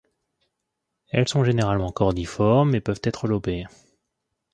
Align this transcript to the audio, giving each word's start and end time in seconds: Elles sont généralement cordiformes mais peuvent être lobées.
Elles 1.09 1.27
sont 1.27 1.43
généralement 1.43 1.91
cordiformes 1.91 2.71
mais 2.71 2.81
peuvent 2.81 3.01
être 3.03 3.27
lobées. 3.27 3.67